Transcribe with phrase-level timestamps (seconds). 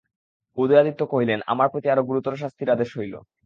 [0.57, 3.13] উদয়াদিত্য কহিলেন, আমার প্রতি আরো গুরুতর শাস্তির আদেশ হইল।